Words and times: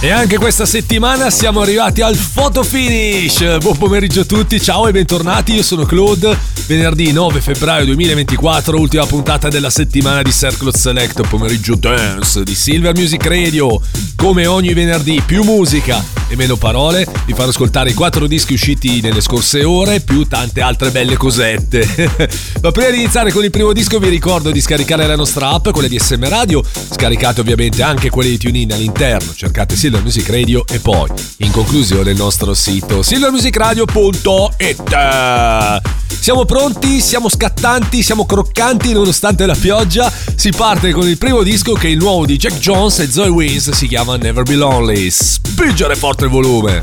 E 0.00 0.10
anche 0.10 0.36
questa 0.36 0.66
settimana 0.66 1.30
siamo 1.30 1.60
arrivati 1.60 2.00
al 2.00 2.16
photo 2.16 2.64
finish. 2.64 3.58
Buon 3.58 3.78
pomeriggio 3.78 4.22
a 4.22 4.24
tutti, 4.24 4.60
ciao 4.60 4.88
e 4.88 4.92
bentornati. 4.92 5.54
Io 5.54 5.62
sono 5.62 5.84
Claude. 5.84 6.36
Venerdì 6.66 7.12
9 7.12 7.40
febbraio 7.40 7.84
2024, 7.86 8.78
ultima 8.78 9.06
puntata 9.06 9.48
della 9.48 9.70
settimana 9.70 10.22
di 10.22 10.32
Circle 10.32 10.72
Select 10.72 11.26
Pomeriggio 11.28 11.76
Dance 11.76 12.42
di 12.42 12.54
Silver 12.54 12.94
Music 12.94 13.24
Radio. 13.26 13.80
Come 14.16 14.46
ogni 14.46 14.72
venerdì, 14.72 15.22
più 15.24 15.42
musica 15.44 16.02
e 16.28 16.36
meno 16.36 16.56
parole. 16.56 17.06
Vi 17.26 17.34
farò 17.34 17.48
ascoltare 17.48 17.90
i 17.90 17.94
quattro 17.94 18.26
dischi 18.26 18.54
usciti 18.54 19.00
nelle 19.00 19.20
scorse 19.20 19.64
ore, 19.64 20.00
più 20.00 20.26
tante 20.26 20.62
altre 20.62 20.90
belle 20.90 21.16
cosette. 21.16 21.86
Ma 22.62 22.70
prima 22.70 22.90
di 22.90 23.00
iniziare 23.00 23.32
con 23.32 23.44
il 23.44 23.50
primo 23.50 23.72
disco, 23.72 23.98
vi 23.98 24.08
ricordo 24.08 24.50
di 24.50 24.60
scaricare 24.60 25.06
la 25.06 25.16
nostra 25.16 25.50
app, 25.50 25.68
quella 25.70 25.88
di 25.88 25.98
SM 25.98 26.26
Radio. 26.28 26.62
Scaricate 26.62 27.40
ovviamente 27.40 27.82
anche 27.82 28.08
quelle 28.08 28.30
di 28.30 28.38
TuneIn 28.38 28.72
all'interno. 28.72 29.34
Cercate 29.34 29.71
Silver 29.76 29.76
Silver 29.76 30.02
Music 30.02 30.28
Radio 30.28 30.66
e 30.66 30.80
poi, 30.80 31.08
in 31.38 31.50
conclusione, 31.50 32.10
il 32.10 32.16
nostro 32.16 32.52
sito 32.54 33.02
silvermusicradio.it. 33.02 35.80
Siamo 36.08 36.44
pronti, 36.44 37.00
siamo 37.00 37.28
scattanti, 37.28 38.02
siamo 38.02 38.26
croccanti 38.26 38.92
nonostante 38.92 39.46
la 39.46 39.54
pioggia. 39.54 40.12
Si 40.34 40.50
parte 40.50 40.92
con 40.92 41.08
il 41.08 41.18
primo 41.18 41.42
disco 41.42 41.74
che 41.74 41.88
è 41.88 41.90
il 41.90 41.98
nuovo 41.98 42.26
di 42.26 42.36
Jack 42.36 42.58
Jones 42.58 42.98
e 43.00 43.10
Zoe 43.10 43.28
Wins, 43.28 43.70
si 43.70 43.86
chiama 43.86 44.16
Never 44.16 44.44
Be 44.44 44.54
Lonely. 44.54 45.10
Spingere 45.10 45.96
forte 45.96 46.24
il 46.24 46.30
volume. 46.30 46.82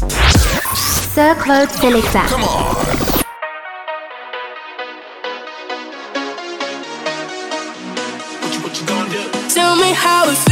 Sir 1.13 1.35
Claude 1.37 1.71
Selecta. 1.79 2.23
Come 2.29 2.43
on. 2.43 2.75
Tell 9.53 9.75
me 9.75 9.93
how 9.93 10.29
it 10.29 10.48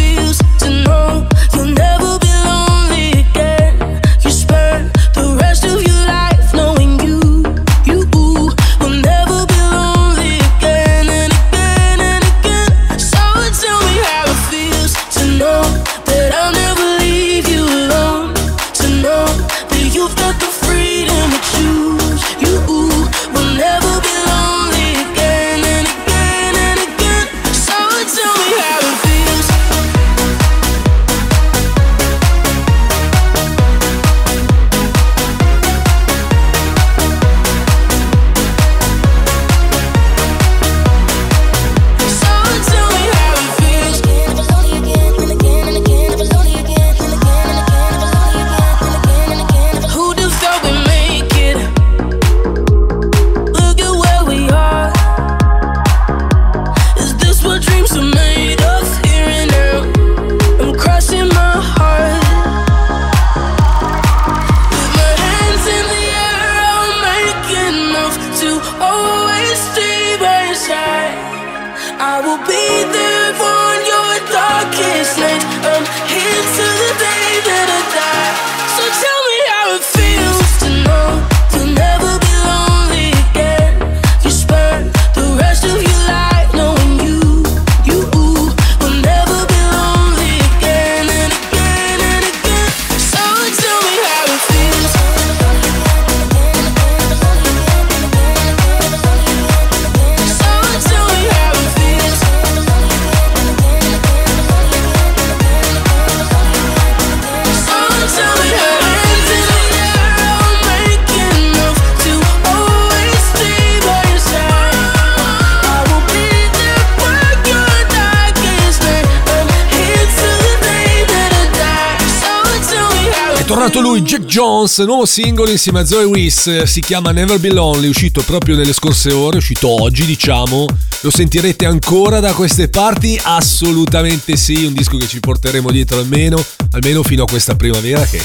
Nuovo 124.86 125.06
singolo 125.06 125.50
insieme 125.50 125.80
a 125.80 125.86
Zoe 125.86 126.04
Wiss, 126.04 126.64
si 126.64 126.82
chiama 126.82 127.12
Never 127.12 127.40
Be 127.40 127.52
Lonely, 127.52 127.88
uscito 127.88 128.22
proprio 128.22 128.56
nelle 128.56 128.74
scorse 128.74 129.12
ore, 129.12 129.38
uscito 129.38 129.70
oggi 129.82 130.06
diciamo, 130.06 130.66
lo 131.02 131.10
sentirete 131.10 131.66
ancora 131.66 132.20
da 132.20 132.34
queste 132.34 132.70
parti? 132.70 133.20
Assolutamente 133.22 134.36
sì, 134.36 134.66
un 134.66 134.74
disco 134.74 134.98
che 134.98 135.08
ci 135.08 135.20
porteremo 135.20 135.72
dietro 135.72 136.00
almeno, 136.00 136.44
almeno 136.72 137.02
fino 137.02 137.24
a 137.24 137.26
questa 137.26 137.56
primavera 137.56 138.06
che 138.06 138.22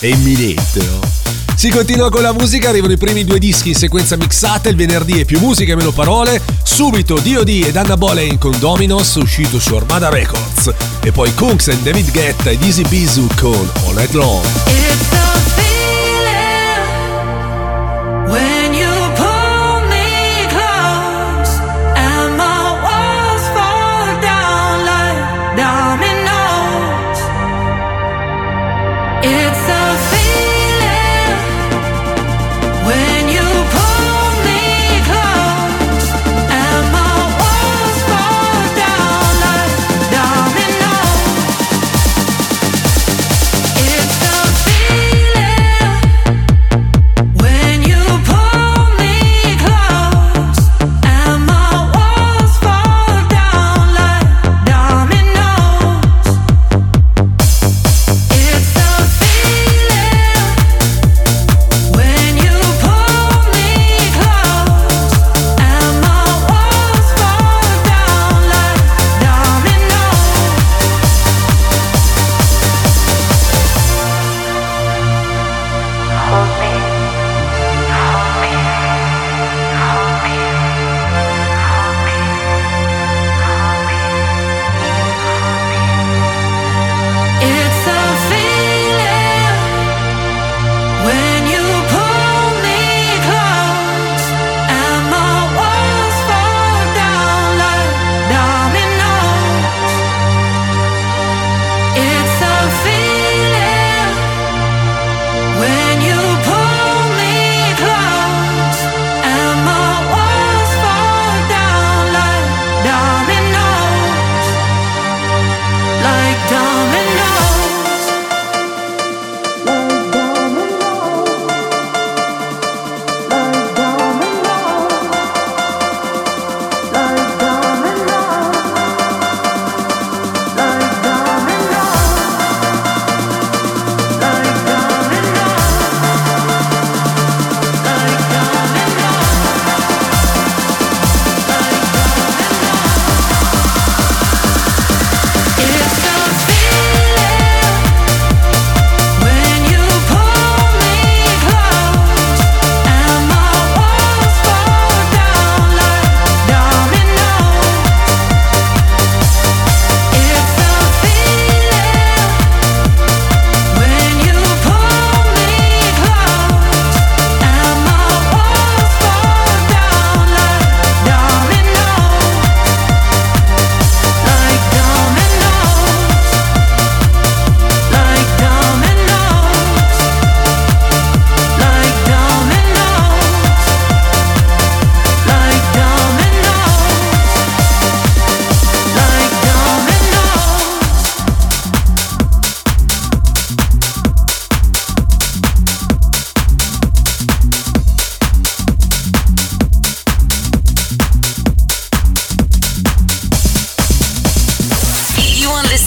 è 0.00 0.06
imminente, 0.06 0.80
no? 0.80 1.00
Si 1.54 1.68
continua 1.68 2.10
con 2.10 2.22
la 2.22 2.32
musica, 2.32 2.70
arrivano 2.70 2.94
i 2.94 2.98
primi 2.98 3.24
due 3.24 3.38
dischi 3.38 3.68
in 3.68 3.76
sequenza 3.76 4.16
mixata, 4.16 4.68
il 4.68 4.76
venerdì 4.76 5.20
è 5.20 5.24
più 5.24 5.38
musica 5.38 5.72
e 5.72 5.76
meno 5.76 5.92
parole, 5.92 6.42
subito 6.64 7.18
D.O.D. 7.18 7.64
ed 7.66 7.76
Anna 7.76 7.96
Boleyn 7.96 8.38
con 8.38 8.58
Dominos 8.58 9.14
uscito 9.14 9.60
su 9.60 9.74
Armada 9.74 10.08
Records 10.08 10.72
e 11.02 11.12
poi 11.12 11.32
Kunks 11.34 11.68
and 11.68 11.82
David 11.82 12.10
Guetta 12.10 12.50
ed 12.50 12.62
Easy 12.62 12.82
Bizu 12.88 13.26
con 13.36 13.70
All 13.84 13.94
Night 13.94 14.14
Long. 14.14 14.81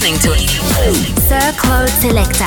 Sir 0.05 1.51
Claude 1.57 1.89
Selecta. 1.89 2.45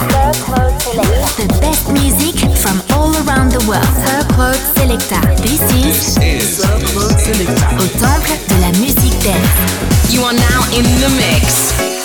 The 1.36 1.48
best 1.60 1.90
music 1.90 2.38
from 2.56 2.80
all 2.92 3.10
around 3.26 3.50
the 3.50 3.58
world. 3.66 3.82
Sir 4.06 4.22
Claude 4.32 4.54
Selecta. 4.76 5.20
This 5.42 5.60
is, 5.74 6.14
Sir 6.56 6.78
Claude 6.92 7.18
Selecta. 7.18 7.68
Au 7.80 7.86
temple 7.98 8.38
de 8.48 8.60
la 8.60 8.70
musique 8.78 9.18
dance. 9.24 10.12
You 10.12 10.22
are 10.22 10.34
now 10.34 10.62
in 10.70 10.84
the 11.00 11.08
mix. 11.16 11.97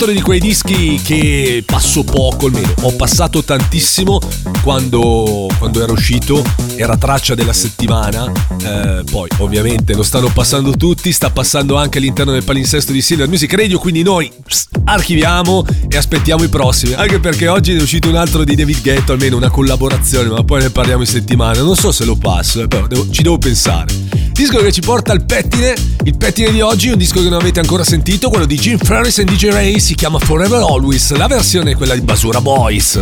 Altro 0.00 0.12
di 0.12 0.20
quei 0.20 0.38
dischi 0.38 1.00
che 1.02 1.64
passo 1.66 2.04
poco, 2.04 2.46
almeno. 2.46 2.72
Ho 2.82 2.94
passato 2.94 3.42
tantissimo 3.42 4.20
quando, 4.62 5.48
quando 5.58 5.82
era 5.82 5.90
uscito, 5.90 6.44
era 6.76 6.96
traccia 6.96 7.34
della 7.34 7.52
settimana, 7.52 8.30
eh, 8.62 9.02
poi 9.10 9.28
ovviamente 9.38 9.94
lo 9.94 10.04
stanno 10.04 10.28
passando 10.28 10.70
tutti, 10.70 11.10
sta 11.10 11.30
passando 11.30 11.74
anche 11.74 11.98
all'interno 11.98 12.30
del 12.30 12.44
palinsesto 12.44 12.92
di 12.92 13.02
Silver 13.02 13.26
Music 13.26 13.52
Radio, 13.52 13.80
quindi 13.80 14.02
noi 14.04 14.30
pss, 14.40 14.68
archiviamo 14.84 15.64
e 15.88 15.96
aspettiamo 15.96 16.44
i 16.44 16.48
prossimi, 16.48 16.92
anche 16.92 17.18
perché 17.18 17.48
oggi 17.48 17.74
è 17.74 17.80
uscito 17.80 18.08
un 18.08 18.16
altro 18.16 18.44
di 18.44 18.54
David 18.54 18.82
Guetta, 18.82 19.12
almeno 19.12 19.36
una 19.36 19.50
collaborazione, 19.50 20.28
ma 20.28 20.42
poi 20.44 20.62
ne 20.62 20.70
parliamo 20.70 21.00
in 21.00 21.08
settimana, 21.08 21.62
non 21.62 21.76
so 21.76 21.90
se 21.92 22.04
lo 22.04 22.16
passo, 22.16 22.62
eh, 22.62 22.68
però 22.68 22.86
devo, 22.86 23.08
ci 23.10 23.22
devo 23.22 23.38
pensare. 23.38 23.92
Disco 24.32 24.58
che 24.58 24.70
ci 24.70 24.82
porta 24.82 25.12
al 25.12 25.24
pettine. 25.24 25.74
Il 26.04 26.16
pettine 26.16 26.52
di 26.52 26.60
oggi 26.60 26.90
un 26.90 26.96
disco 26.96 27.20
che 27.22 27.28
non 27.28 27.40
avete 27.40 27.58
ancora 27.58 27.82
sentito, 27.82 28.28
quello 28.28 28.46
di 28.46 28.56
Jim 28.56 28.78
Ferris 28.78 29.18
e 29.18 29.24
DJ 29.24 29.48
Ray, 29.48 29.80
si 29.80 29.94
chiama 29.94 30.18
Forever 30.18 30.60
Always. 30.60 31.10
La 31.16 31.26
versione 31.26 31.72
è 31.72 31.74
quella 31.74 31.94
di 31.94 32.02
Basura 32.02 32.40
Boys. 32.40 33.00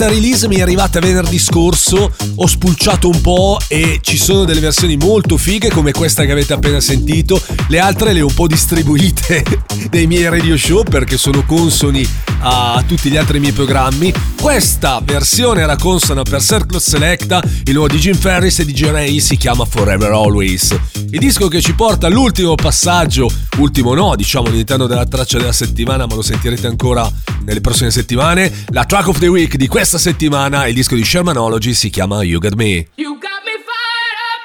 Questa 0.00 0.18
release 0.18 0.48
mi 0.48 0.56
è 0.56 0.62
arrivata 0.62 0.98
venerdì 0.98 1.38
scorso, 1.38 2.10
ho 2.36 2.46
spulciato 2.46 3.06
un 3.10 3.20
po' 3.20 3.58
e 3.68 3.98
ci 4.00 4.16
sono 4.16 4.46
delle 4.46 4.60
versioni 4.60 4.96
molto 4.96 5.36
fighe 5.36 5.68
come 5.68 5.92
questa 5.92 6.24
che 6.24 6.32
avete 6.32 6.54
appena 6.54 6.80
sentito, 6.80 7.38
le 7.68 7.78
altre 7.80 8.14
le 8.14 8.22
ho 8.22 8.26
un 8.26 8.32
po' 8.32 8.46
distribuite 8.46 9.44
nei 9.92 10.06
miei 10.06 10.26
radio 10.30 10.56
show 10.56 10.84
perché 10.84 11.18
sono 11.18 11.44
consoni 11.44 12.08
a 12.42 12.82
tutti 12.86 13.10
gli 13.10 13.18
altri 13.18 13.40
miei 13.40 13.52
programmi. 13.52 14.10
Questa 14.40 15.02
versione 15.04 15.60
era 15.60 15.76
consona 15.76 16.22
per 16.22 16.40
Circle 16.40 16.80
Selecta, 16.80 17.42
il 17.64 17.74
nuovo 17.74 17.88
di 17.88 17.98
Jim 17.98 18.14
Ferris 18.14 18.60
e 18.60 18.64
di. 18.64 18.78
Ray 18.80 19.20
si 19.20 19.36
chiama 19.36 19.66
Forever 19.66 20.10
Always. 20.12 20.74
Il 21.10 21.18
disco 21.18 21.48
che 21.48 21.60
ci 21.60 21.74
porta 21.74 22.06
all'ultimo 22.06 22.54
passaggio, 22.54 23.30
ultimo 23.58 23.92
no, 23.92 24.16
diciamo 24.16 24.46
all'interno 24.46 24.86
della 24.86 25.04
traccia 25.04 25.36
della 25.36 25.52
settimana, 25.52 26.06
ma 26.06 26.14
lo 26.14 26.22
sentirete 26.22 26.66
ancora 26.66 27.06
nelle 27.50 27.60
prossime 27.60 27.90
settimane. 27.90 28.64
La 28.68 28.84
track 28.84 29.08
of 29.08 29.18
the 29.18 29.26
week 29.26 29.56
di 29.56 29.66
questa 29.66 29.98
settimana, 29.98 30.68
il 30.68 30.74
disco 30.74 30.94
di 30.94 31.04
Shermanology 31.04 31.74
si 31.74 31.90
chiama 31.90 32.22
You 32.22 32.38
Got 32.38 32.54
Me. 32.54 32.86
You 32.94 33.18
got 33.18 33.42
me 33.44 33.58
fired 33.66 34.18
up, 34.30 34.42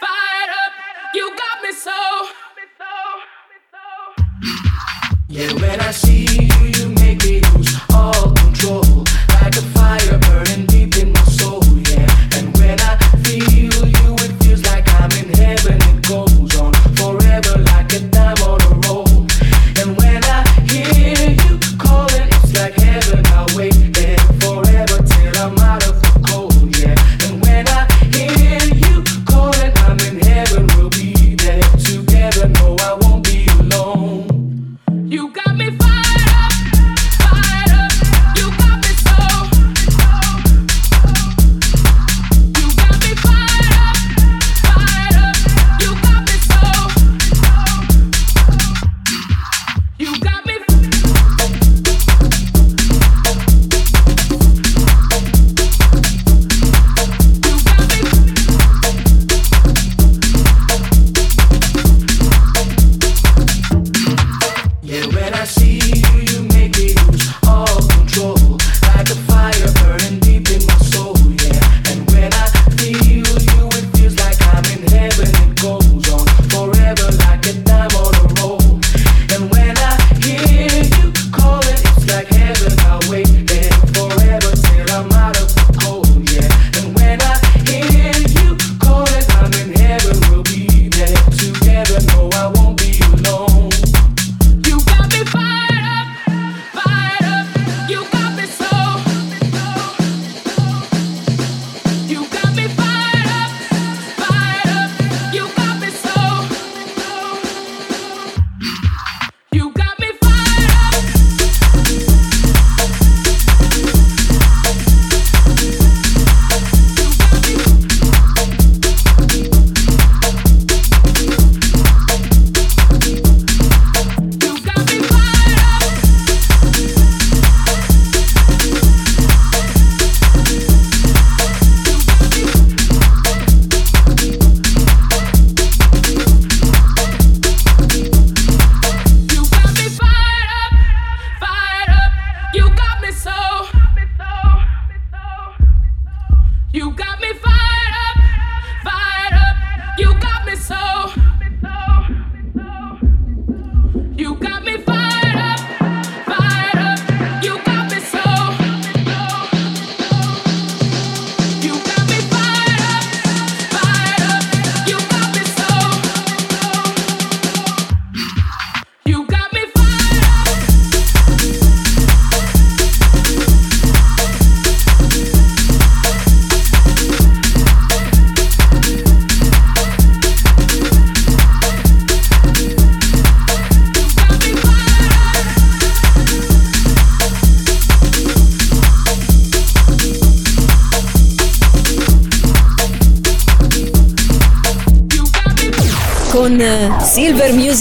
fired 0.00 0.50
up. 0.50 0.72
You 1.14 1.28
got 1.38 1.62
me 1.62 1.72
so. 1.72 1.90
Yeah, 5.28 5.52
when 5.54 5.80
I 5.80 5.92
see 5.92 6.26
you, 6.28 6.66
you 6.66 6.88
make 6.90 7.24
me 7.24 7.40
lose 7.54 7.78
all 7.90 8.32
control. 8.34 8.81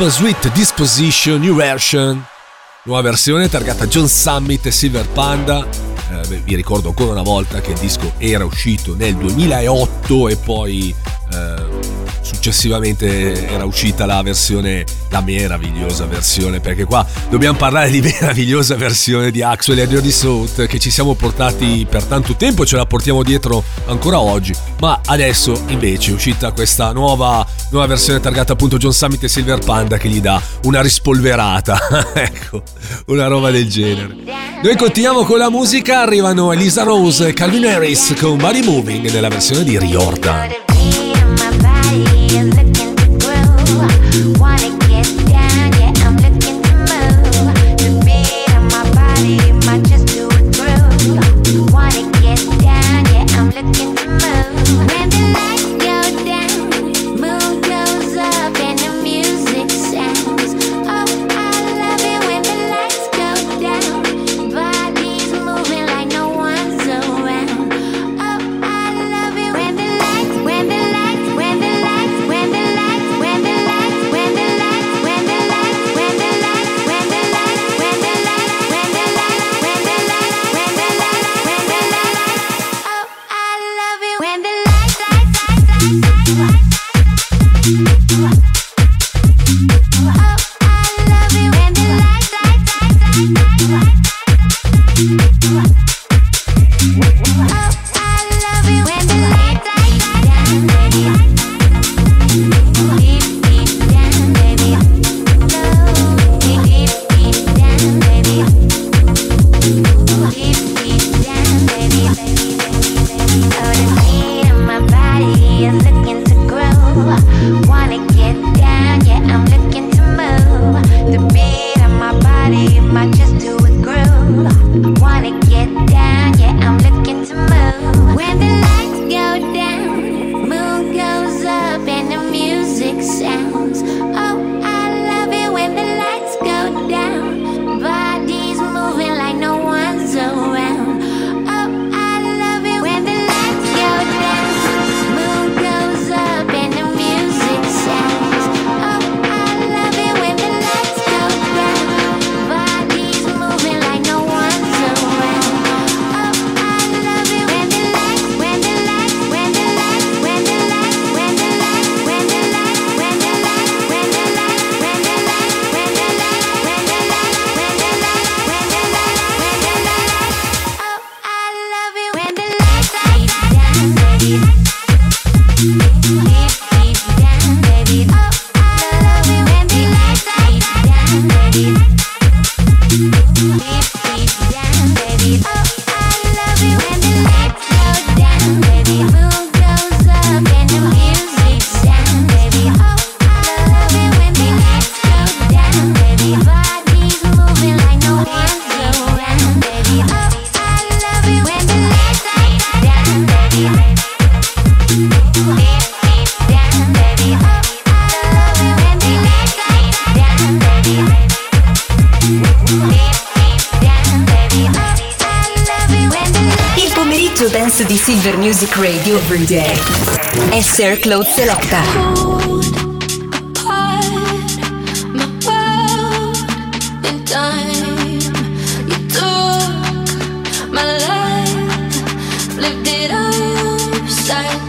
Trap, 0.00 0.08
Sweet 0.08 0.52
Disposition, 0.52 1.40
New 1.40 1.54
Version. 1.54 2.24
Nuova 2.84 3.02
versione 3.02 3.50
targata 3.50 3.86
John 3.86 4.08
Summit 4.08 4.64
e 4.64 4.70
Silver 4.70 5.06
Panda. 5.08 5.66
Eh, 6.10 6.40
vi 6.42 6.54
ricordo 6.54 6.88
ancora 6.88 7.10
una 7.10 7.22
volta 7.22 7.60
che 7.60 7.72
il 7.72 7.78
disco 7.78 8.14
era 8.16 8.46
uscito 8.46 8.94
nel 8.94 9.14
2008 9.16 10.28
e 10.28 10.36
poi 10.36 10.94
eh, 11.32 11.64
successivamente 12.22 13.46
era 13.46 13.66
uscita 13.66 14.06
la 14.06 14.22
versione, 14.22 14.86
la 15.10 15.20
meravigliosa 15.20 16.06
versione, 16.06 16.60
perché 16.60 16.84
qua 16.84 17.06
dobbiamo 17.28 17.56
parlare 17.56 17.90
di 17.90 18.00
meravigliosa 18.20 18.76
versione 18.76 19.30
di 19.30 19.42
Axwell 19.42 19.78
e 19.78 19.86
Dirty 19.86 20.10
South 20.10 20.66
che 20.66 20.78
ci 20.78 20.90
siamo 20.90 21.14
portati 21.14 21.86
per 21.88 22.04
tanto 22.04 22.36
tempo, 22.36 22.64
ce 22.64 22.76
la 22.76 22.86
portiamo 22.86 23.22
dietro 23.22 23.62
ancora 23.86 24.20
oggi, 24.20 24.54
ma 24.80 25.00
adesso 25.06 25.60
invece 25.66 26.10
è 26.10 26.14
uscita 26.14 26.52
questa 26.52 26.92
nuova, 26.92 27.46
nuova 27.70 27.86
versione 27.86 28.20
targata 28.20 28.52
appunto 28.52 28.76
John 28.78 28.92
Summit 28.92 29.24
e 29.24 29.28
Silver 29.28 29.58
Panda 29.58 29.98
che 29.98 30.08
gli 30.08 30.20
dà 30.20 30.40
una 30.64 30.80
rispolverata, 30.80 32.12
ecco, 32.14 32.62
una 33.06 33.26
roba 33.26 33.50
del 33.50 33.68
genere. 33.68 34.16
Noi 34.62 34.76
continuiamo 34.76 35.24
con 35.24 35.38
la 35.38 35.50
musica, 35.50 36.00
arrivano 36.00 36.52
Elisa 36.52 36.82
Rose 36.82 37.28
e 37.28 37.32
Calvin 37.32 37.66
Harris 37.66 38.14
con 38.18 38.36
Body 38.36 38.62
Moving 38.62 39.10
nella 39.10 39.28
versione 39.28 39.64
di 39.64 39.78
Riordan. 39.78 40.48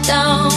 down. 0.02 0.51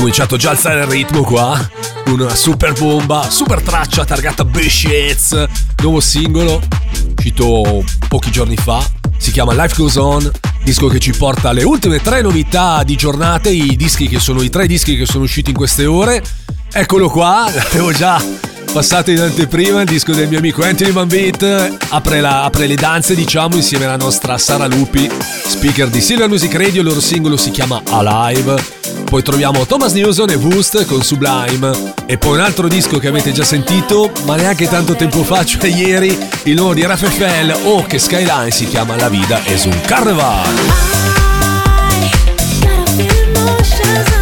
Cominciato 0.00 0.38
già 0.38 0.48
a 0.48 0.52
alzare 0.52 0.80
il 0.80 0.86
ritmo 0.86 1.22
qua. 1.22 1.70
Una 2.06 2.34
super 2.34 2.72
bomba, 2.72 3.28
super 3.28 3.60
traccia 3.60 4.06
targata 4.06 4.46
Beshets, 4.46 5.44
nuovo 5.82 6.00
singolo, 6.00 6.58
uscito 7.14 7.84
pochi 8.08 8.30
giorni 8.30 8.56
fa. 8.56 8.82
Si 9.18 9.30
chiama 9.30 9.52
Life 9.52 9.74
Goes 9.76 9.96
On, 9.96 10.30
disco 10.64 10.86
che 10.86 10.98
ci 10.98 11.12
porta 11.12 11.50
alle 11.50 11.64
ultime 11.64 12.00
tre 12.00 12.22
novità 12.22 12.82
di 12.82 12.96
giornate, 12.96 13.50
i 13.50 13.76
dischi 13.76 14.08
che 14.08 14.18
sono 14.18 14.40
i 14.40 14.48
tre 14.48 14.66
dischi 14.66 14.96
che 14.96 15.04
sono 15.04 15.24
usciti 15.24 15.50
in 15.50 15.56
queste 15.56 15.84
ore. 15.84 16.22
Eccolo 16.72 17.10
qua, 17.10 17.50
l'avevo 17.52 17.92
già 17.92 18.18
passato 18.72 19.10
in 19.10 19.20
anteprima 19.20 19.82
il 19.82 19.86
disco 19.86 20.12
del 20.12 20.28
mio 20.28 20.38
amico 20.38 20.62
Anthony 20.62 20.92
Van 20.92 21.08
Beat 21.08 21.76
apre, 21.88 22.20
la, 22.20 22.44
apre, 22.44 22.68
le 22.68 22.76
danze 22.76 23.16
diciamo 23.16 23.56
insieme 23.56 23.84
alla 23.84 23.96
nostra 23.96 24.38
Sara 24.38 24.68
Lupi 24.68 25.10
speaker 25.44 25.88
di 25.88 26.00
Silver 26.00 26.28
Music 26.28 26.54
Radio 26.54 26.82
il 26.82 26.86
loro 26.86 27.00
singolo 27.00 27.36
si 27.36 27.50
chiama 27.50 27.82
Alive 27.90 28.79
poi 29.10 29.24
troviamo 29.24 29.66
Thomas 29.66 29.92
Newson 29.92 30.30
e 30.30 30.36
Woost 30.36 30.84
con 30.86 31.02
Sublime. 31.02 31.94
E 32.06 32.16
poi 32.16 32.34
un 32.34 32.40
altro 32.40 32.68
disco 32.68 32.98
che 32.98 33.08
avete 33.08 33.32
già 33.32 33.42
sentito, 33.42 34.12
ma 34.24 34.36
neanche 34.36 34.68
tanto 34.68 34.94
tempo 34.94 35.24
fa, 35.24 35.44
cioè 35.44 35.66
ieri, 35.68 36.16
il 36.44 36.54
nuovo 36.54 36.74
di 36.74 36.86
RFFL 36.86 37.66
o 37.66 37.84
che 37.84 37.98
Skyline 37.98 38.52
si 38.52 38.66
chiama 38.66 38.96
La 38.96 39.08
Vida 39.08 39.44
es 39.44 39.64
un 39.64 39.78
Carnaval. 39.80 40.54
Selecta. 43.62 44.19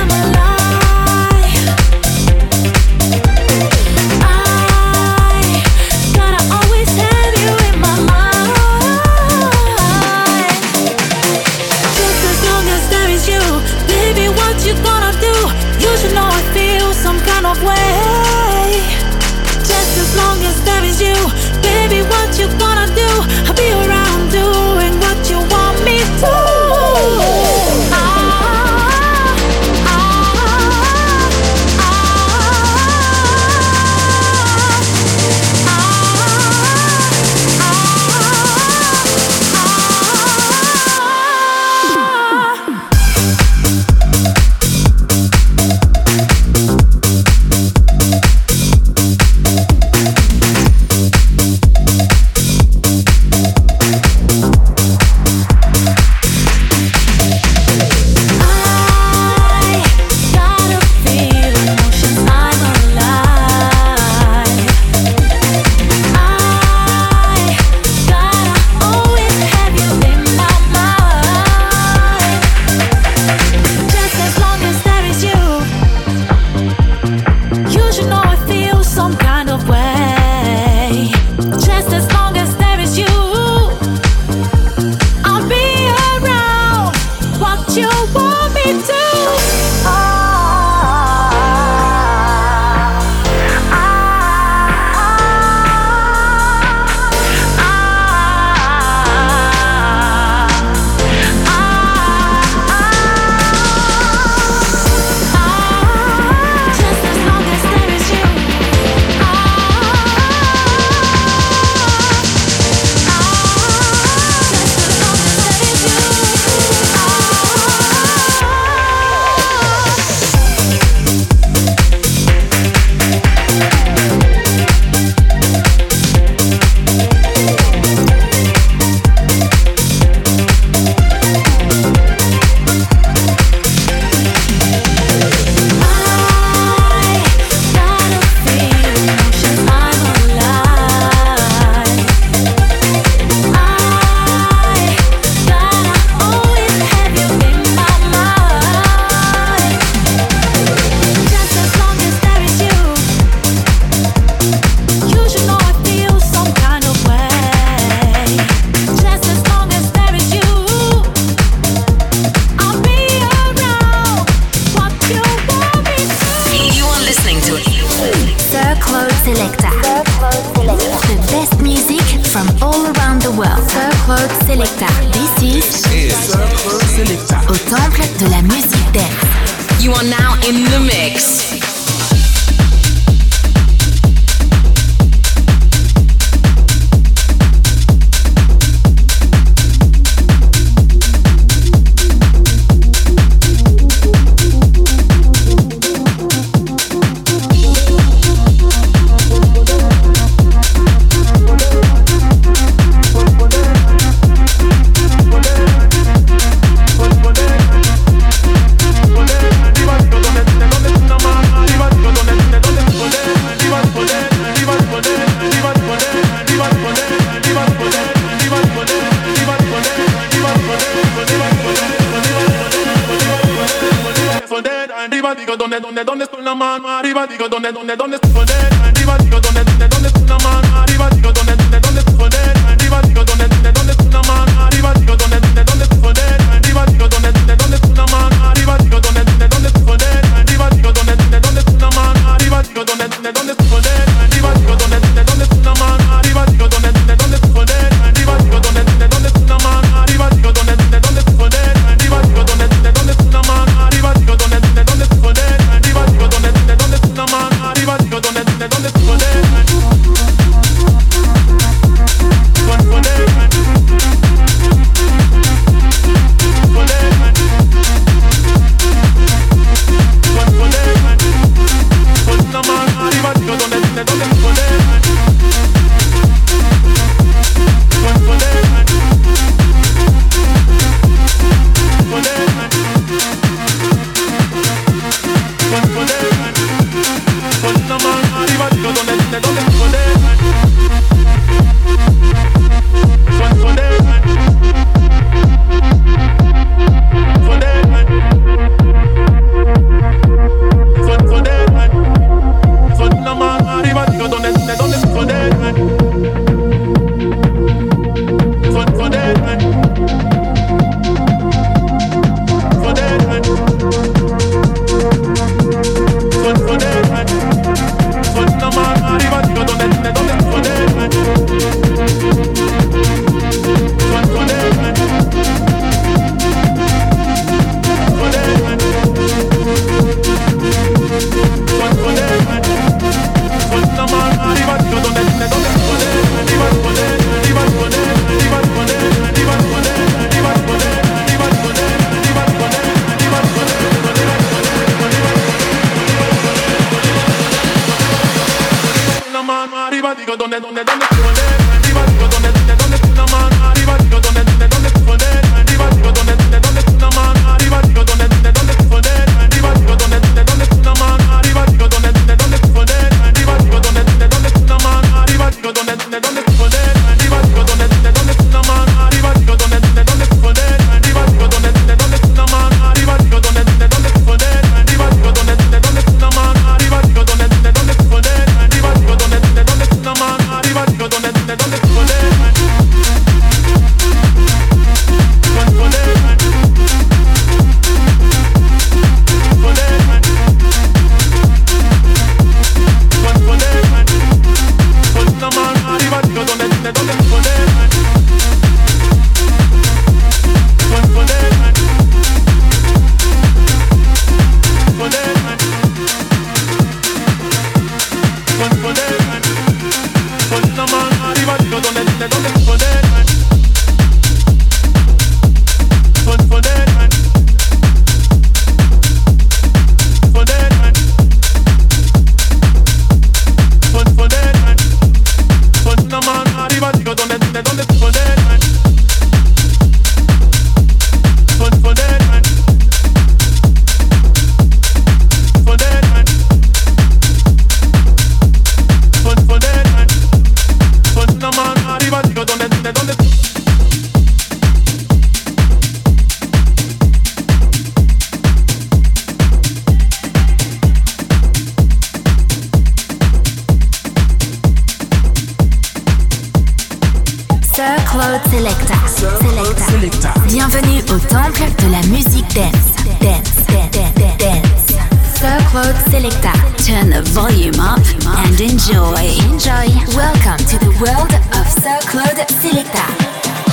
Welcome 470.15 470.63
to 470.67 470.79
the 470.79 470.93
world 471.01 471.33
of 471.57 471.67
Sir 471.67 471.99
Claude 472.11 472.47
Selecta. 472.61 473.68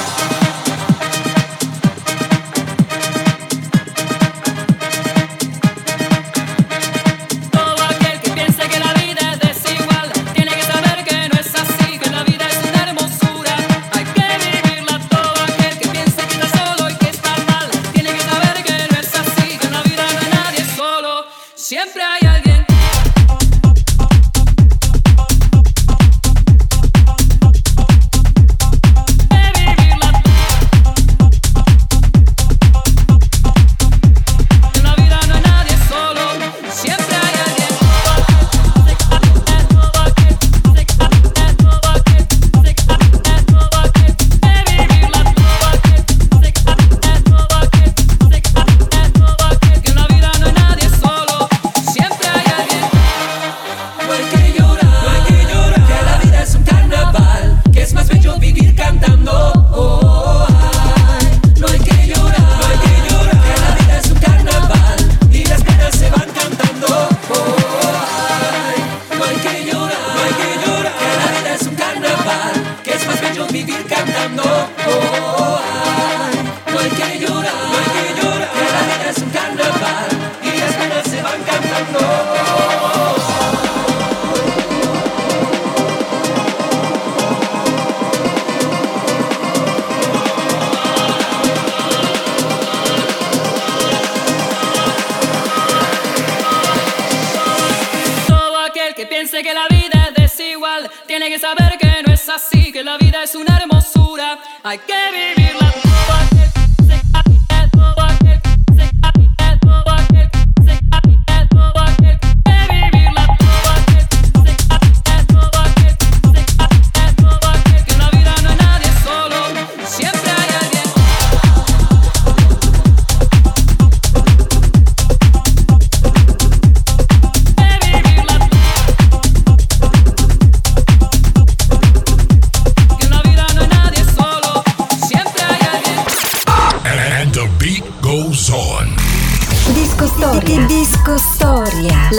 la 99.56 99.68
vida 99.70 100.10
es 100.10 100.14
desigual, 100.16 100.92
tiene 101.08 101.30
que 101.30 101.40
saber 101.40 101.78
que 101.80 102.04
no 102.06 102.14
es 102.14 102.28
así, 102.28 102.74
que 102.74 102.84
la 102.84 102.98
vida 102.98 103.24
es 103.24 103.36
una 103.36 103.58
hermosura, 103.58 104.38
hay 104.64 104.80
que 104.80 104.94
vivirla. 105.12 105.85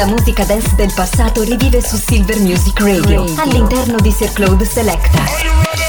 La 0.07 0.13
musica 0.13 0.45
dance 0.45 0.77
del 0.77 0.93
passato 0.95 1.43
rivive 1.43 1.83
su 1.83 1.97
Silver 1.97 2.39
Music 2.39 2.79
Radio. 2.79 3.25
All'interno 3.39 3.97
di 3.99 4.13
Sir 4.13 4.33
Claude 4.33 4.65
Selecta. 4.65 5.86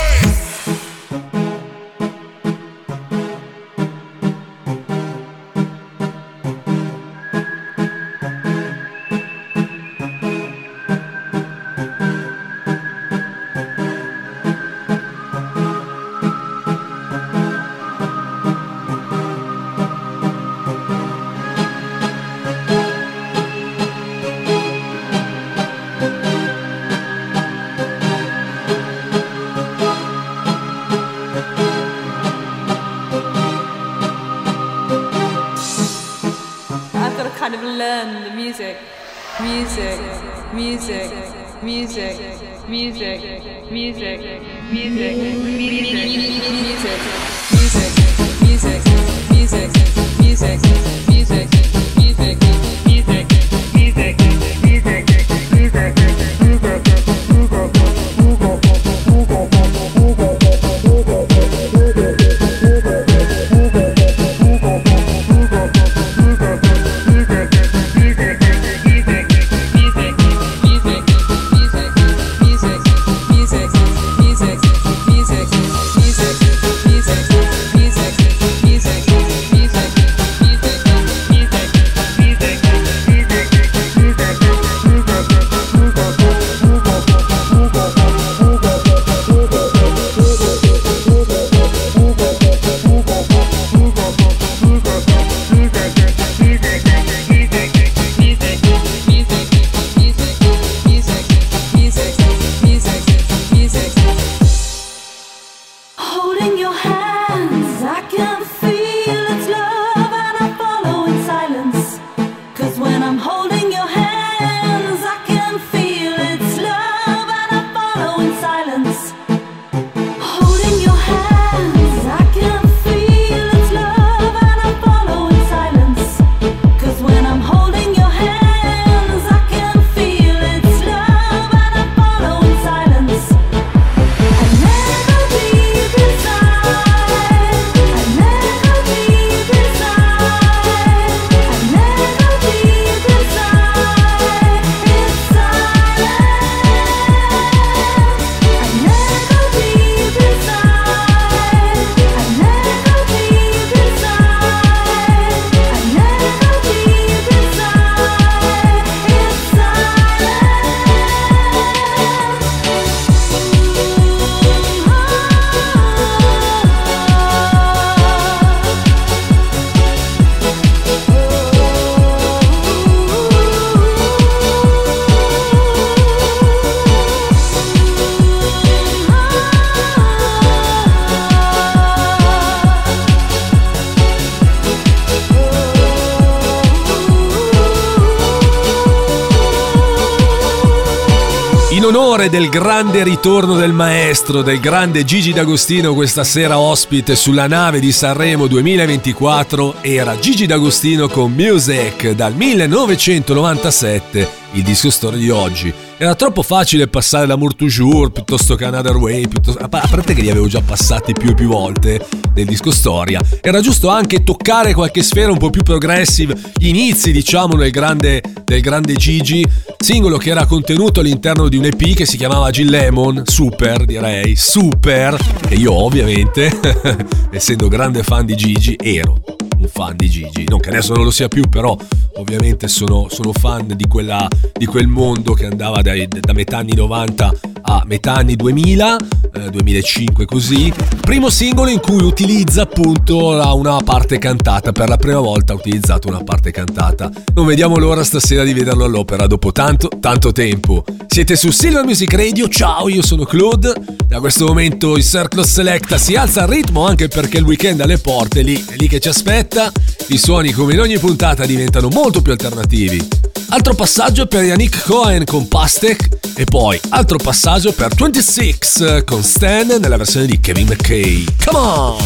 Onore 192.28 192.30
del 192.30 192.50
grande 192.50 193.04
ritorno 193.04 193.56
del 193.56 193.72
maestro, 193.72 194.42
del 194.42 194.60
grande 194.60 195.06
Gigi 195.06 195.32
D'Agostino, 195.32 195.94
questa 195.94 196.24
sera 196.26 196.60
ospite 196.60 197.16
sulla 197.16 197.48
nave 197.48 197.80
di 197.80 197.92
Sanremo 197.92 198.48
2024 198.48 199.76
era 199.82 200.18
Gigi 200.20 200.46
D'Agostino 200.46 201.08
con 201.08 201.32
Music 201.32 202.10
dal 202.12 202.36
1997, 202.36 204.30
il 204.54 204.64
disco 204.64 204.90
storia 204.90 205.20
di 205.20 205.30
oggi. 205.30 205.87
Era 206.00 206.14
troppo 206.14 206.44
facile 206.44 206.88
passare 206.88 207.26
da 207.26 207.36
Mour 207.36 207.56
Toujours 207.56 208.12
piuttosto 208.12 208.54
che 208.54 208.66
Another 208.66 208.98
Way, 208.98 209.28
piuttosto- 209.28 209.60
a 209.60 209.68
pa- 209.68 209.82
a 209.82 209.88
parte 209.88 210.14
che 210.14 210.22
li 210.22 210.30
avevo 210.30 210.46
già 210.46 210.62
passati 210.62 211.12
più 211.12 211.32
e 211.32 211.34
più 211.34 211.48
volte 211.48 212.06
nel 212.36 212.46
disco 212.46 212.70
storia. 212.70 213.20
Era 213.42 213.62
giusto 213.62 213.90
anche 213.90 214.24
toccare 214.24 214.76
qualche 214.76 215.02
sfera 215.02 215.32
un 215.32 215.40
po' 215.40 215.50
più 215.50 215.64
progressive, 215.64 216.40
gli 216.56 216.68
inizi 216.68 217.12
diciamo 217.12 217.56
del 217.56 217.72
grande, 217.72 218.22
del 218.44 218.62
grande 218.62 218.94
Gigi, 218.94 219.44
singolo 219.76 220.18
che 220.18 220.30
era 220.30 220.46
contenuto 220.46 221.00
all'interno 221.00 221.50
di 221.50 221.58
un 221.58 221.66
EP 221.66 221.96
che 221.96 222.06
si 222.06 222.18
chiamava 222.18 222.52
Jill 222.52 222.70
Lemon, 222.70 223.24
super 223.26 223.84
direi, 223.84 224.36
super, 224.36 225.18
e 225.50 225.56
io 225.56 225.74
ovviamente, 225.74 226.60
essendo 227.32 227.68
grande 227.68 228.04
fan 228.04 228.24
di 228.24 228.36
Gigi, 228.36 228.78
ero 228.80 229.20
un 229.58 229.68
fan 229.68 229.96
di 229.96 230.10
Gigi, 230.10 230.44
non 230.48 230.60
che 230.60 230.70
adesso 230.70 230.94
non 230.94 231.04
lo 231.04 231.12
sia 231.12 231.28
più, 231.28 231.50
però 231.50 231.76
ovviamente 232.16 232.68
sono, 232.68 233.08
sono 233.10 233.32
fan 233.34 233.74
di, 233.76 233.88
quella, 233.88 234.28
di 234.54 234.66
quel 234.66 234.88
mondo 234.88 235.34
che 235.34 235.46
andava 235.46 235.82
dai, 235.88 236.06
da 236.08 236.34
metà 236.34 236.58
anni 236.58 236.74
90 236.76 237.34
a 237.70 237.84
metà 237.86 238.16
anni 238.16 238.36
2000, 238.36 238.98
eh, 239.34 239.50
2005 239.50 240.26
così, 240.26 240.72
primo 241.02 241.30
singolo 241.30 241.70
in 241.70 241.80
cui 241.80 242.02
utilizza 242.02 242.64
appunto 242.64 243.32
la, 243.32 243.54
una 243.54 243.78
parte 243.84 244.18
cantata, 244.18 244.72
per 244.72 244.90
la 244.90 244.98
prima 244.98 245.20
volta 245.20 245.54
ha 245.54 245.56
utilizzato 245.56 246.08
una 246.08 246.24
parte 246.24 246.52
cantata. 246.52 247.10
Non 247.34 247.46
vediamo 247.46 247.78
l'ora 247.78 248.04
stasera 248.04 248.44
di 248.44 248.54
vederlo 248.54 248.86
all'opera 248.86 249.28
dopo 249.28 249.52
tanto, 249.52 249.90
tanto 250.00 250.32
tempo. 250.32 250.84
Siete 251.08 251.36
su 251.36 251.52
Silver 251.52 251.86
Music 251.86 252.14
Radio, 252.14 252.48
ciao, 252.48 252.90
io 252.90 253.02
sono 253.02 253.24
Claude, 253.24 253.74
da 254.08 254.20
questo 254.20 254.46
momento 254.46 254.96
il 254.96 255.04
Circle 255.04 255.46
Selecta 255.46 255.98
si 255.98 256.16
alza 256.16 256.44
al 256.44 256.50
ritmo 256.50 256.86
anche 256.86 257.08
perché 257.08 257.38
il 257.38 257.44
weekend 257.44 257.82
alle 257.82 257.98
porte 257.98 258.42
lì, 258.42 258.64
è 258.68 258.76
lì 258.76 258.88
che 258.88 259.00
ci 259.00 259.10
aspetta, 259.10 259.72
i 260.08 260.18
suoni 260.18 260.52
come 260.52 260.74
in 260.74 260.82
ogni 260.82 261.00
puntata 261.00 261.46
diventano 261.46 261.90
molto 261.90 262.22
più 262.22 262.32
alternativi. 262.32 263.08
Altro 263.50 263.74
passaggio 263.76 264.26
per 264.26 264.44
Yannick 264.44 264.84
Cohen 264.84 265.24
con 265.24 265.48
Pastek 265.48 266.10
e 266.36 266.44
poi 266.44 266.80
altro 266.90 267.18
passaggio 267.18 267.72
per 267.72 267.94
26 267.96 268.58
eh, 268.82 269.04
con 269.06 269.24
Stan 269.24 269.68
nella 269.80 269.96
versione 269.96 270.26
di 270.26 270.38
Kevin 270.40 270.68
McKay. 270.68 271.26
Come 271.46 271.58
on! 271.58 271.98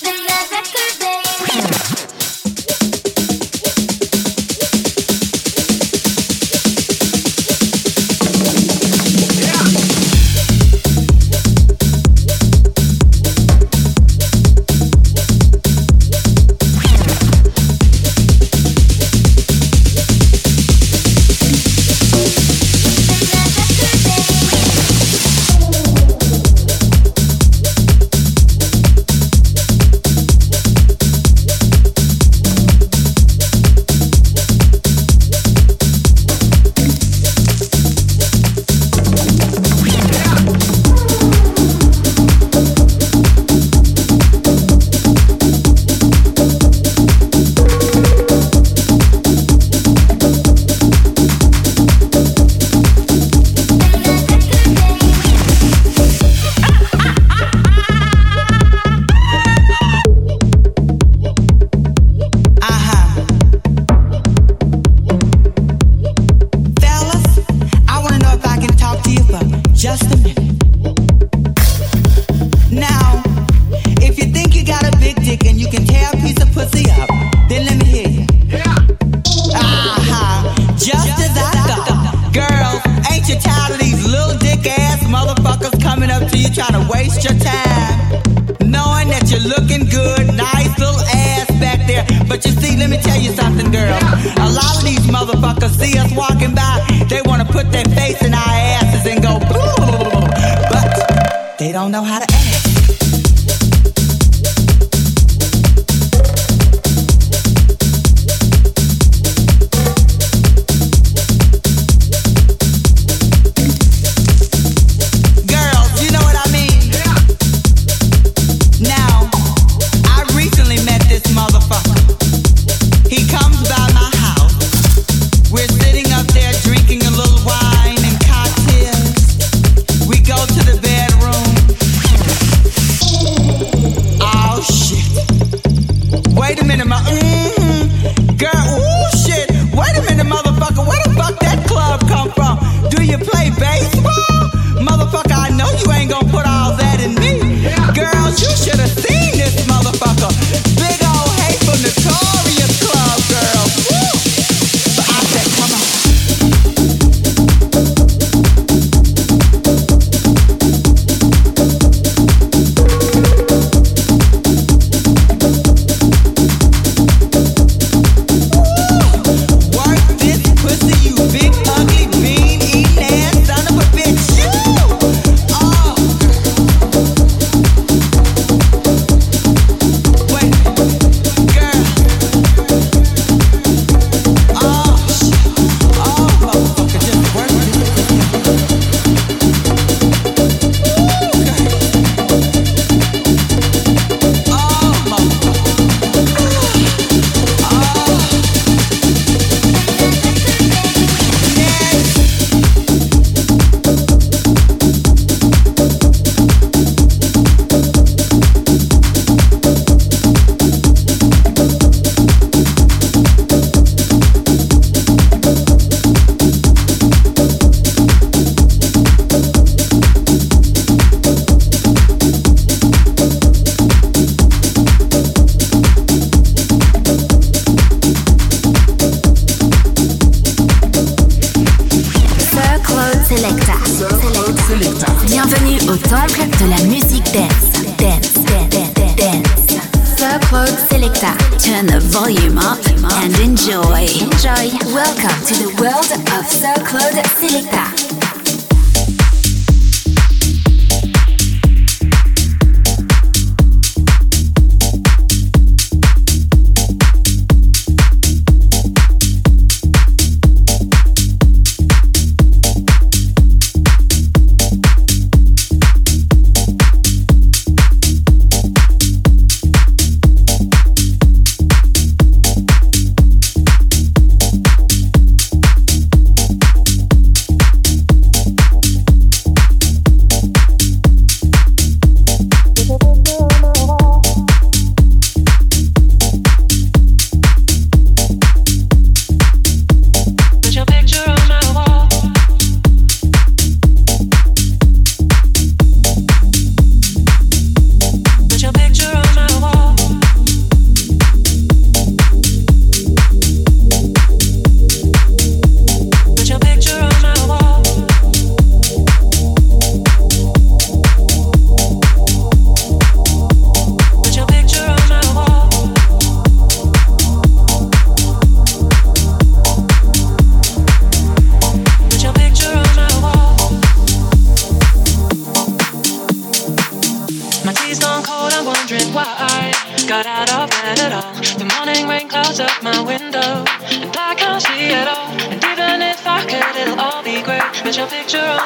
The 0.00 0.10
record 0.10 0.99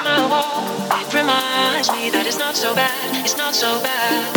my 0.02 0.26
wall. 0.26 0.64
It 1.00 1.12
reminds 1.14 1.90
me 1.92 2.10
that 2.10 2.24
it's 2.26 2.38
not 2.38 2.56
so 2.56 2.74
bad, 2.74 3.24
it's 3.24 3.36
not 3.36 3.54
so 3.54 3.80
bad. 3.82 4.33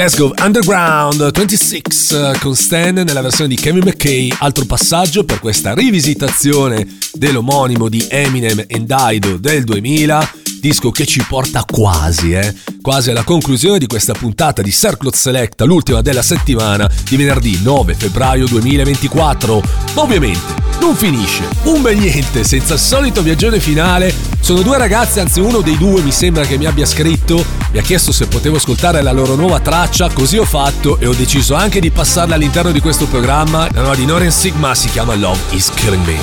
Glasgow 0.00 0.32
Underground 0.42 1.30
26 1.30 1.82
eh, 2.12 2.38
con 2.40 2.54
Stan 2.54 2.94
nella 2.94 3.20
versione 3.20 3.54
di 3.54 3.60
Kevin 3.60 3.82
McKay, 3.84 4.32
altro 4.38 4.64
passaggio 4.64 5.24
per 5.24 5.40
questa 5.40 5.74
rivisitazione 5.74 6.86
dell'omonimo 7.12 7.90
di 7.90 8.06
Eminem 8.08 8.64
e 8.66 8.80
Daido 8.80 9.36
del 9.36 9.62
2000, 9.62 10.32
disco 10.58 10.90
che 10.90 11.04
ci 11.04 11.22
porta 11.28 11.66
quasi 11.70 12.32
eh, 12.32 12.54
quasi 12.80 13.10
alla 13.10 13.24
conclusione 13.24 13.78
di 13.78 13.86
questa 13.86 14.12
puntata 14.12 14.62
di 14.62 14.70
Circlot 14.70 15.14
Selecta, 15.14 15.64
l'ultima 15.64 16.00
della 16.02 16.22
settimana 16.22 16.90
di 17.08 17.16
venerdì 17.16 17.60
9 17.62 17.94
febbraio 17.94 18.46
2024. 18.46 19.62
Ma 19.94 20.02
ovviamente 20.02 20.68
non 20.80 20.94
finisce 20.94 21.46
un 21.64 21.82
bel 21.82 21.98
niente 21.98 22.42
senza 22.42 22.74
il 22.74 22.80
solito 22.80 23.22
viaggione 23.22 23.60
finale. 23.60 24.14
Sono 24.40 24.62
due 24.62 24.78
ragazzi, 24.78 25.20
anzi 25.20 25.40
uno 25.40 25.60
dei 25.60 25.76
due 25.76 26.00
mi 26.02 26.10
sembra 26.10 26.44
che 26.44 26.56
mi 26.56 26.64
abbia 26.64 26.86
scritto, 26.86 27.44
mi 27.72 27.78
ha 27.78 27.82
chiesto 27.82 28.12
se 28.12 28.26
potevo 28.26 28.56
ascoltare 28.56 29.02
la 29.02 29.12
loro 29.12 29.34
nuova 29.34 29.60
traccia, 29.60 30.08
così 30.10 30.38
ho 30.38 30.44
fatto 30.44 30.98
e 30.98 31.06
ho 31.06 31.14
deciso 31.14 31.54
anche 31.54 31.80
di 31.80 31.90
passarla 31.90 32.34
all'interno 32.34 32.72
di 32.72 32.80
questo 32.80 33.06
programma. 33.06 33.68
La 33.72 33.80
nuova 33.80 33.96
di 33.96 34.06
Noren 34.06 34.32
Sigma 34.32 34.74
si 34.74 34.88
chiama 34.88 35.14
Love 35.14 35.38
is 35.50 35.70
Killing 35.74 36.04
Me. 36.06 36.14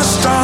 It's 0.00 0.39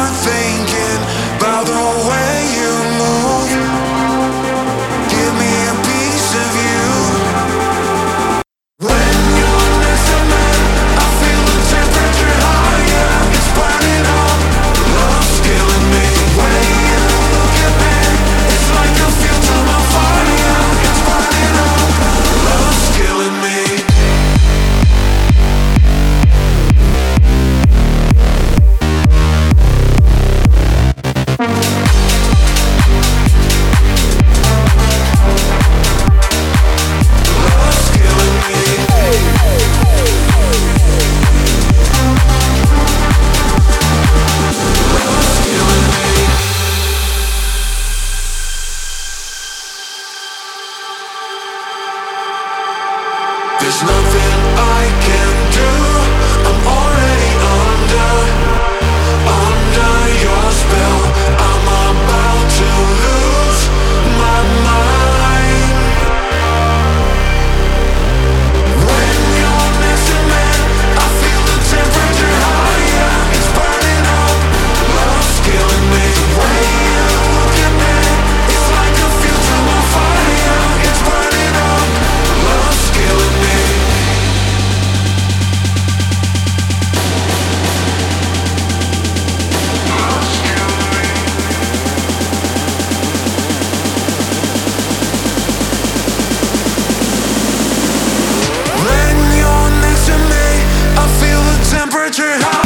Put 102.07 102.19
your 102.19 102.56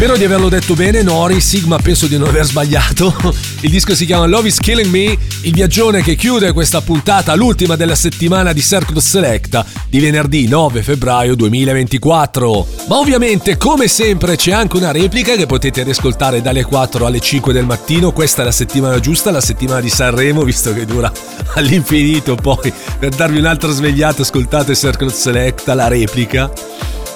Spero 0.00 0.16
di 0.16 0.24
averlo 0.24 0.48
detto 0.48 0.72
bene, 0.72 1.02
Nori, 1.02 1.42
Sigma 1.42 1.76
penso 1.76 2.06
di 2.06 2.16
non 2.16 2.28
aver 2.28 2.46
sbagliato. 2.46 3.14
Il 3.60 3.68
disco 3.68 3.94
si 3.94 4.06
chiama 4.06 4.24
Love 4.24 4.48
is 4.48 4.58
Killing 4.58 4.90
Me, 4.90 5.14
il 5.42 5.52
viaggione 5.52 6.00
che 6.00 6.16
chiude 6.16 6.52
questa 6.52 6.80
puntata, 6.80 7.34
l'ultima 7.34 7.76
della 7.76 7.94
settimana 7.94 8.54
di 8.54 8.62
Circle 8.62 8.98
Selecta 8.98 9.62
di 9.90 10.00
venerdì 10.00 10.48
9 10.48 10.82
febbraio 10.82 11.36
2024. 11.36 12.66
Ma 12.88 12.96
ovviamente, 12.96 13.58
come 13.58 13.88
sempre, 13.88 14.36
c'è 14.36 14.52
anche 14.52 14.78
una 14.78 14.90
replica 14.90 15.36
che 15.36 15.44
potete 15.44 15.82
riascoltare 15.82 16.40
dalle 16.40 16.64
4 16.64 17.04
alle 17.04 17.20
5 17.20 17.52
del 17.52 17.66
mattino. 17.66 18.10
Questa 18.10 18.40
è 18.40 18.46
la 18.46 18.52
settimana 18.52 19.00
giusta, 19.00 19.30
la 19.30 19.42
settimana 19.42 19.82
di 19.82 19.90
Sanremo, 19.90 20.44
visto 20.44 20.72
che 20.72 20.86
dura 20.86 21.12
all'infinito. 21.56 22.36
Poi, 22.36 22.72
per 22.98 23.10
darvi 23.10 23.38
un'altra 23.38 23.70
svegliata, 23.70 24.22
ascoltate 24.22 24.74
Circle 24.74 25.10
Selecta, 25.10 25.74
la 25.74 25.88
replica. 25.88 26.50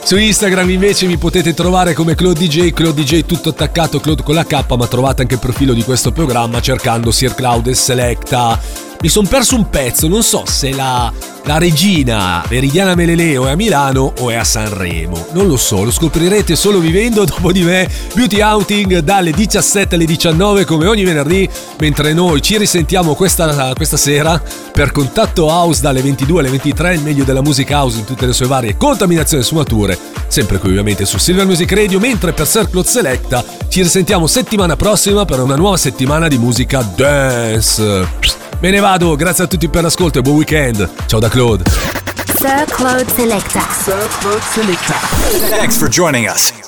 Su 0.04 0.18
Instagram 0.18 0.68
invece 0.68 1.06
mi 1.06 1.16
potete 1.16 1.54
trovare 1.54 1.94
come 1.94 2.14
Claude 2.14 2.46
DJ, 2.46 2.72
Claude 2.72 3.02
DJ 3.02 3.24
tutto 3.24 3.48
attaccato, 3.48 4.00
Claude 4.00 4.22
con 4.22 4.34
la 4.34 4.44
K, 4.44 4.76
ma 4.76 4.86
trovate 4.86 5.22
anche 5.22 5.34
il 5.34 5.40
profilo 5.40 5.72
di 5.72 5.82
questo 5.82 6.12
programma 6.12 6.60
cercando 6.60 7.10
Sir 7.10 7.34
Cloud 7.34 7.68
e 7.68 7.74
Selecta. 7.74 8.60
Mi 9.00 9.08
sono 9.08 9.26
perso 9.26 9.56
un 9.56 9.70
pezzo, 9.70 10.06
non 10.06 10.22
so 10.22 10.44
se 10.44 10.74
la, 10.74 11.10
la 11.44 11.58
regina 11.58 12.42
Veridiana 12.48 12.94
Meleleo 12.94 13.46
è 13.46 13.50
a 13.50 13.54
Milano 13.56 14.14
o 14.18 14.30
è 14.30 14.34
a 14.34 14.44
Sanremo. 14.44 15.26
Non 15.32 15.46
lo 15.46 15.56
so, 15.56 15.84
lo 15.84 15.90
scoprirete 15.90 16.56
solo 16.56 16.78
vivendo 16.78 17.24
dopo 17.26 17.52
di 17.52 17.62
me. 17.62 17.88
Beauty 18.14 18.40
Outing 18.40 18.98
dalle 19.00 19.30
17 19.30 19.94
alle 19.94 20.04
19 20.06 20.64
come 20.64 20.86
ogni 20.86 21.04
venerdì, 21.04 21.48
mentre 21.78 22.12
noi 22.12 22.40
ci 22.40 22.56
risentiamo 22.56 23.14
questa, 23.14 23.72
questa 23.74 23.96
sera 23.96 24.40
per 24.72 24.90
Contatto 24.90 25.46
House 25.46 25.82
dalle 25.82 26.00
22 26.00 26.40
alle 26.40 26.50
23, 26.50 26.94
il 26.94 27.02
meglio 27.02 27.24
della 27.24 27.42
musica 27.42 27.76
house 27.76 27.98
in 27.98 28.04
tutte 28.04 28.26
le 28.26 28.32
sue 28.32 28.46
varie 28.46 28.76
contaminazioni 28.76 29.42
e 29.42 29.46
sfumature, 29.46 29.98
sempre 30.28 30.58
qui 30.58 30.70
ovviamente 30.70 31.04
su 31.04 31.18
Silver 31.18 31.46
Music 31.46 31.70
Radio, 31.72 31.98
mentre 31.98 32.32
per 32.32 32.48
Circle 32.48 32.84
Selecta 32.84 33.44
ci 33.68 33.82
risentiamo 33.82 34.26
settimana 34.26 34.76
prossima 34.76 35.24
per 35.24 35.40
una 35.40 35.56
nuova 35.56 35.76
settimana 35.76 36.28
di 36.28 36.38
musica 36.38 36.82
dance. 36.96 38.42
Me 38.60 38.70
ne 38.70 38.80
vado, 38.80 39.14
grazie 39.14 39.44
a 39.44 39.46
tutti 39.46 39.68
per 39.68 39.82
l'ascolto 39.82 40.20
e 40.20 40.22
buon 40.22 40.36
weekend. 40.36 40.88
Ciao 41.06 41.20
da 41.20 41.28
Claude. 41.34 41.68
Sir 42.38 42.64
Claude 42.66 43.08
Selecta. 43.08 43.60
Thanks 45.50 45.76
for 45.76 45.88
joining 45.88 46.28
us. 46.28 46.63